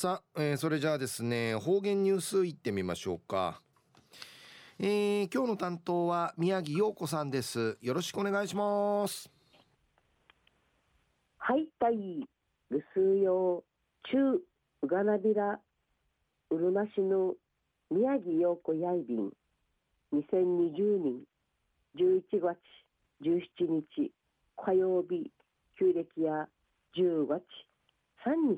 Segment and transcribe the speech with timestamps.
[0.00, 3.60] さあ、えー、それじゃあですね方言ニュースいってみましょうか。
[4.78, 7.76] えー、今日の担当は宮城陽子さんです。
[7.82, 9.30] よろしくお願いします。
[11.36, 12.26] はいたい
[12.70, 13.62] ぐすうよう
[14.08, 14.42] 中
[14.84, 15.60] うがなびら
[16.48, 17.34] うるま市の
[17.90, 19.30] 宮城陽子やいびん。
[20.14, 21.20] 2020年
[21.98, 22.56] 11月
[23.20, 24.10] 17日
[24.56, 25.30] 火曜日
[25.78, 26.48] 旧暦や
[26.96, 27.42] 10月
[28.24, 28.54] 3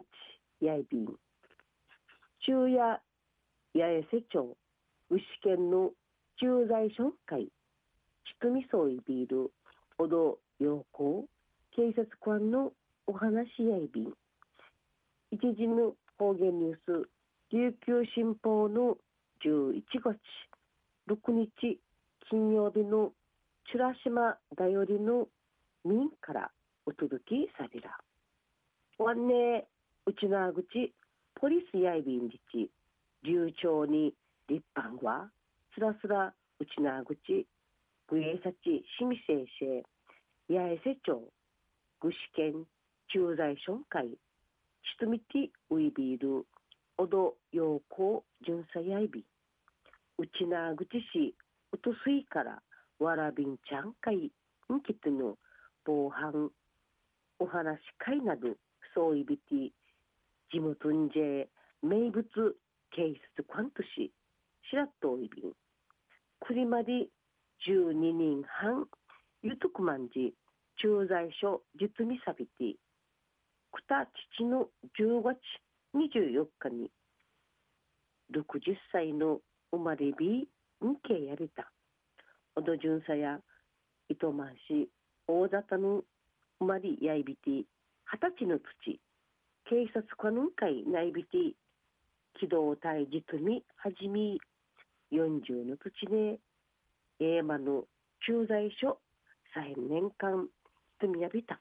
[0.61, 1.09] 日やいびん。
[2.45, 3.01] 中夜
[3.74, 4.56] 八重瀬町
[5.10, 5.92] 牛県の
[6.41, 7.51] 駐在所会ち
[8.41, 9.52] くみそういビール
[9.98, 11.28] おど陽光
[11.77, 12.73] 警察官の
[13.06, 14.09] お話やいび
[15.30, 17.09] 一時の方言ニュース
[17.52, 18.96] 琉球新報の
[19.45, 20.18] 11月
[21.09, 21.79] 6日
[22.29, 23.12] 金曜日の
[23.70, 25.29] チュラ島だよりの
[25.84, 26.51] 民から
[26.87, 27.98] お届けされら。
[28.98, 29.66] わんね
[30.06, 30.93] うちなぐち
[31.34, 32.70] ポリスやいびんじち
[33.24, 34.14] 流暢に
[34.48, 35.30] 立派は
[35.74, 37.46] すらすらうちなぐち
[38.09, 39.82] ぐえさちしみせいせ
[40.48, 41.32] いやえせ町
[42.01, 42.65] ぐしけん
[43.12, 46.46] 駐在所会しとみてウイビール
[46.98, 49.24] おどようこうじゅんさやいび
[50.18, 51.35] うちなぐちし
[51.73, 52.60] うとすいから
[52.98, 54.30] わらびんちゃんかい
[54.73, 55.37] んきとの
[55.85, 56.51] 防犯
[57.38, 58.48] お話会など
[58.95, 59.73] そういびて
[60.52, 61.48] 地元んじえ
[61.82, 62.22] 名物
[62.90, 63.02] 警
[63.36, 64.12] 察官とし
[64.70, 65.53] 白といびん
[66.41, 67.08] くりまで
[67.66, 68.86] 12人半
[69.42, 70.34] ゆとくまんじ
[70.76, 72.76] 駐在所実見さびて
[73.72, 74.69] くた父の
[75.00, 75.38] 10月
[75.97, 76.91] 24日に
[78.34, 79.41] 60歳の
[79.72, 80.48] 生まれび
[80.84, 81.70] んけやれた。
[82.56, 83.38] おどじゅんさや
[84.08, 84.88] 糸満市
[85.26, 86.03] 大里の
[86.58, 87.64] 生まれやいびて二
[88.20, 89.00] 十歳の土。
[89.72, 91.56] 警察官の会内びて
[92.38, 94.38] 機動隊実にはじみ
[95.10, 96.38] 40の土地で
[97.19, 97.84] 英馬の
[98.20, 98.98] 駐在所
[99.56, 100.47] 3年間
[101.00, 101.58] 積み上げた。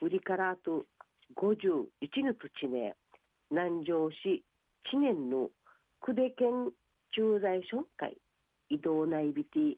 [0.00, 0.86] 売りからあと
[1.36, 1.84] 51
[2.24, 2.96] の土地で
[3.50, 4.42] 南城市
[4.90, 5.50] 知念の
[6.00, 6.72] 久手県
[7.14, 8.16] 駐在所会
[8.70, 9.74] 移動内ビティ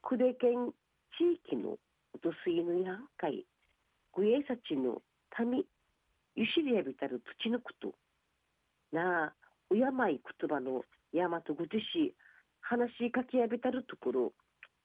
[0.00, 0.72] 久手県
[1.18, 1.72] 地域の
[2.14, 3.44] うとすいのやん会
[4.14, 5.02] グエサチの
[5.38, 5.64] 民
[6.38, 7.92] ゆしりやびたる土地のこと
[8.92, 9.32] なあ
[9.72, 12.14] うやまい言葉の大和ぐじし
[12.60, 14.32] 話しかけやびたるところ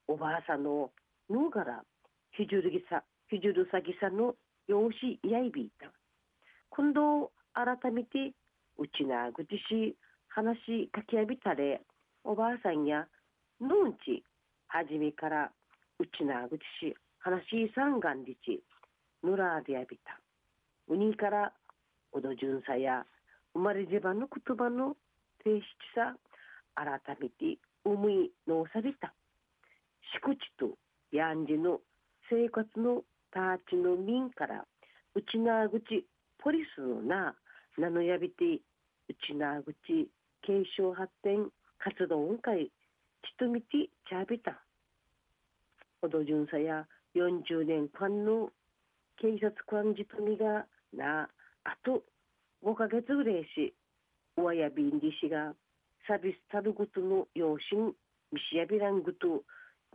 [0.08, 0.90] おばあさんの
[1.30, 1.84] ぬがら
[2.32, 4.34] ひじゅるぎさひじゅるさぎさの
[4.66, 5.92] ようしやいびいた。
[6.70, 8.34] 今度改めて
[8.76, 9.94] うちなぐじし
[10.26, 11.82] 話しかけやびたれ
[12.24, 13.06] おばあさんや
[13.60, 14.24] ぬんち
[14.66, 15.52] はじめから
[16.00, 18.60] うちなぐじし話しさんがんりち
[19.22, 20.18] ぬらでやびた。
[20.88, 21.52] うにから
[22.12, 23.04] おどじゅんさや
[23.54, 24.96] 生まれじばの言葉の
[25.42, 25.62] 提出
[25.94, 26.16] さ
[26.74, 29.12] 改めて思いのされた。
[30.22, 30.76] 敷地と
[31.10, 31.80] やんじの
[32.30, 33.02] 生活の
[33.32, 34.64] ターチの民から
[35.14, 36.06] うちなぐち
[36.38, 37.34] ポリスのな
[37.76, 40.08] 名のやびてうちなぐち
[40.42, 42.70] 継承発展活動会ち
[43.38, 44.60] とみてちゃびた。
[46.00, 48.50] ほどじゅんさや40年間の
[49.16, 51.28] 警察官じとみがな。
[51.64, 52.02] あと
[52.64, 53.74] 5ヶ月ぐらいし
[54.36, 55.54] おわやびんりしが
[56.06, 57.86] サビスタルグトの養親
[58.32, 59.42] ミシヤビラングト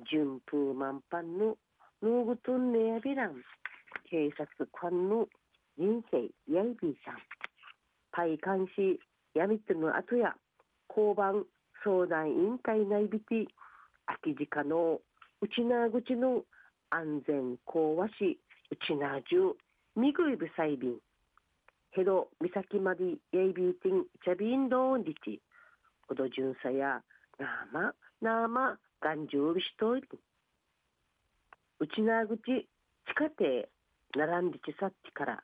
[0.09, 1.57] 順風満帆の
[2.01, 3.35] ノーグトンネヤビラン
[4.09, 5.27] 警察官の
[5.77, 6.17] 人生
[6.51, 7.17] ヤイビーさん。
[8.11, 8.99] パイ監視
[9.35, 10.35] ヤミトの後や
[10.89, 11.45] 交番
[11.83, 13.45] 相談委員会内ビティ
[14.07, 14.99] 秋近の
[15.41, 16.41] 内縄口の
[16.89, 18.39] 安全講和し
[18.71, 19.55] 内縄中
[19.95, 20.97] ミグイブサイビン。
[21.91, 25.41] ヘロ、ミサキマディ、エイビーティン、チャビンドンリチ。
[26.09, 27.01] オドジュンサヤ、
[27.39, 30.19] ナーマ、ナーマ、ガンジュウビシトイビン。
[31.79, 32.67] ウチナーグチ、
[33.07, 33.69] 地下亭、
[34.15, 35.43] ナランリチサッチから、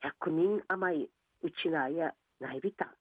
[0.00, 1.08] 百人甘い、
[1.42, 2.94] ウチナーや、ナイビタ。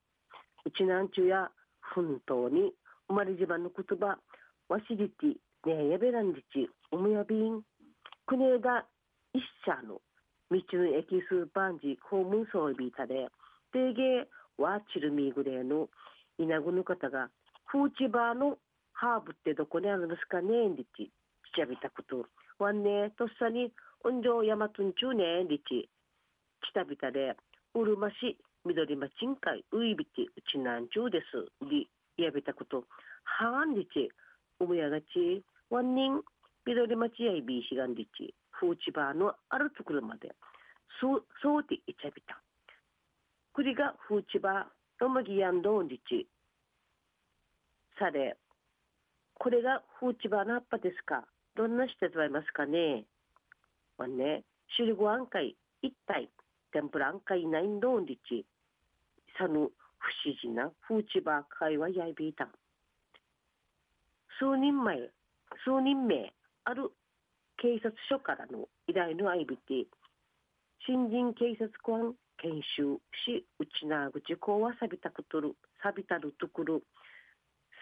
[0.66, 1.50] ウチナンチュヤ、
[1.82, 2.74] フントウニ、
[3.08, 4.18] 生マれジバの言葉、
[4.70, 5.36] ワシリティ、
[5.66, 7.64] ネヤベランリチ、オムヤビン。
[8.26, 8.86] クネーダ、
[9.34, 10.02] イッシャーの、
[10.52, 13.28] 道の駅スーパージ訪問装備たで
[13.72, 15.90] 定芸ワーチルミーグレーの
[16.38, 17.30] 稲子の方が
[17.66, 18.58] フーチバーの
[18.94, 21.12] ハーブってどこにあるんですかねんりち
[21.58, 22.26] 調べたこと
[22.64, 23.72] わんねとっさに
[24.06, 25.90] 温情ヤマトンチューねんりち
[26.62, 27.36] ちたびたで
[27.74, 32.86] うるま市緑町んかいういびてうちなんちゅうですりやべたこと
[33.24, 34.10] はんりち
[34.60, 36.22] うむやがちわんにん
[36.66, 40.36] 緑町やいびいしがんりちフーチバーのあるところまで
[41.02, 42.40] そうそうていちゃびた
[43.54, 46.28] くりがフーチバー、おまぎやんどんじち。
[48.00, 48.36] され、
[49.36, 51.24] これがフーチバーの葉っぱですか
[51.56, 53.06] どんなして使いますかね
[53.98, 54.44] わね、
[54.76, 56.30] シルゴアンカイ、一体、
[56.72, 58.44] 天ぷらアンカイナインドンリチ。
[59.38, 59.70] さぬ、不思
[60.42, 62.50] 議なフーチバー会話やいびいた。
[64.40, 64.98] 数人前、
[65.64, 66.34] 数人名、
[66.64, 66.90] ある
[67.58, 69.88] 警察署からの依頼の相びて、
[70.86, 76.84] 新人警察官研修し、うちなぐちこはさびたくとる、さびたるとくる、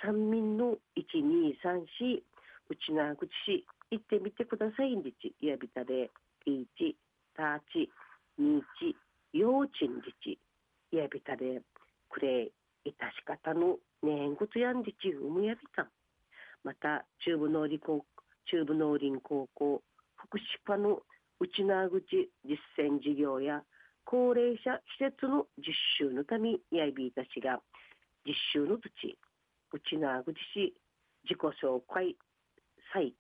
[0.04, 2.24] 三民の一二三四
[2.70, 6.10] うちなぐちし、行ってみてくださいんでち、やびたで、
[6.46, 6.96] いち、
[7.36, 7.90] たち、
[8.38, 8.96] にち、
[9.38, 10.40] ようちんでち、
[10.92, 11.62] やびたで、
[12.10, 12.52] くれ、
[12.86, 15.90] いたし方のねんぐつやんでち、うむやびた。
[16.64, 18.06] また、中部農林高
[18.50, 19.82] 中部農林高校、
[20.16, 21.02] 福祉課の
[21.40, 23.64] 内縄口実践事業や
[24.06, 27.60] 高齢者施設の実習のためやいびいたしが
[28.26, 29.18] 実習の土地
[29.74, 30.74] 内縄口市
[31.24, 32.16] 自己紹介
[32.94, 33.16] 祭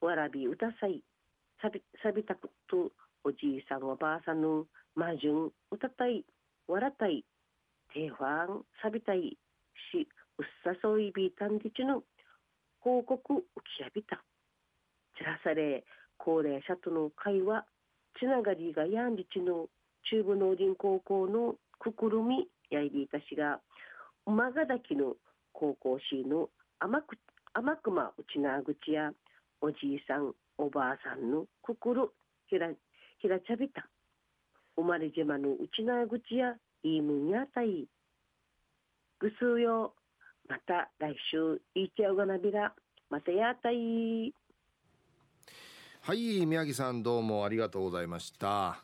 [0.00, 1.02] わらび歌祭
[1.60, 2.92] さびさびたくと
[3.24, 6.24] おじいさんおばあさんの魔順歌たい
[6.68, 7.24] わらたい
[7.92, 9.38] 定番さびたい
[9.92, 10.08] し
[10.38, 12.02] うっさそういびいたんでちの
[12.80, 14.22] 報告浮きやびた。
[15.18, 15.84] 知らされ
[16.18, 17.64] 高齢者との会話
[18.18, 19.68] つながりがやんりちの
[20.10, 23.60] 中部農林高校のくくるみやいびいたしが
[24.26, 25.14] 馬がだきの
[25.52, 26.48] 高校市の
[26.78, 27.16] 甘く
[27.52, 29.12] 甘くまうちなぐちや
[29.60, 32.10] おじいさんおばあさんのくくる
[32.48, 32.68] ひら
[33.18, 33.88] ひらちゃびた。
[34.76, 37.88] 生まれ島のうちなぐちやいいむんやたい。
[39.18, 39.94] ぐすうよ。
[40.48, 42.74] また来週いちゃうがなびら。
[43.10, 44.34] またやたい。
[46.06, 48.78] はい宮城さんどうもありがとうございました。